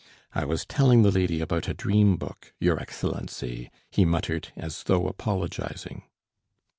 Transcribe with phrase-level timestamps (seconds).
[0.33, 5.05] "I was telling the lady about a 'dream book,' your Excellency," he muttered as though
[5.07, 6.05] apologising.